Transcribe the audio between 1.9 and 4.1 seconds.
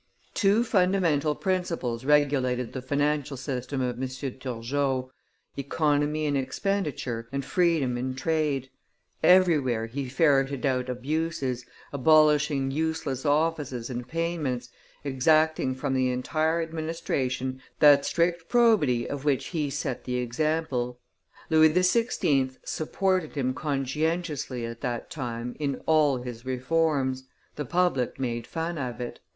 regulated the financial system of M.